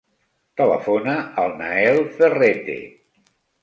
Telefona 0.61 1.15
al 1.45 1.55
Nael 1.61 2.05
Ferrete. 2.19 2.83